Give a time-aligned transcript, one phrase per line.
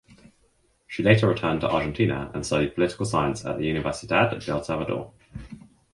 [0.87, 5.13] She later returned to Argentina and studied Political Science at the Universidad del Salvador.